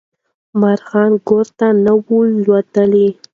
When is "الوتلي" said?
2.31-3.07